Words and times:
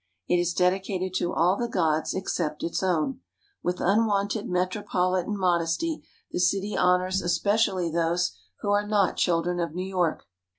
It 0.27 0.37
is 0.37 0.55
dedicated 0.55 1.13
to 1.17 1.31
all 1.31 1.55
the 1.57 1.67
gods 1.67 2.15
except 2.15 2.63
its 2.63 2.81
own. 2.81 3.19
With 3.61 3.79
unwonted 3.79 4.49
metropolitan 4.49 5.37
modesty 5.37 6.03
the 6.31 6.39
city 6.39 6.75
honors 6.75 7.21
especially 7.21 7.91
those 7.91 8.35
who 8.61 8.71
are 8.71 8.87
not 8.87 9.15
children 9.17 9.59
of 9.59 9.75
New 9.75 9.85
York. 9.87 10.25